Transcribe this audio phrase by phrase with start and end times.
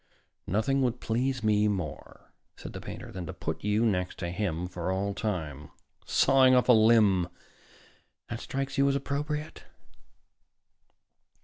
[0.47, 4.65] "Nothing would please me more," said the painter, "than to put you next to him
[4.65, 5.69] for all time.
[6.07, 7.29] Sawing off a limb
[8.27, 9.65] that strikes you as appropriate?"